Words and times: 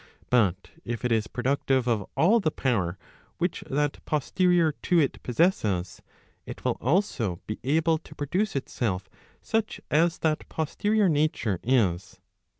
But 0.31 0.71
if 0.83 1.05
it 1.05 1.11
is 1.11 1.27
productive 1.27 1.87
of 1.87 2.09
all 2.17 2.39
the 2.39 2.49
power 2.49 2.97
which 3.37 3.63
that 3.69 4.03
posterior 4.05 4.71
to 4.81 4.99
it 4.99 5.21
possesses, 5.21 6.01
it 6.47 6.65
will 6.65 6.79
also 6.81 7.39
be 7.45 7.59
able 7.63 7.99
to 7.99 8.15
pro¬ 8.15 8.27
duce 8.27 8.55
itself 8.55 9.07
such 9.43 9.79
as 9.91 10.17
that 10.17 10.49
posterior 10.49 11.07
nature 11.07 11.59
is. 11.61 12.19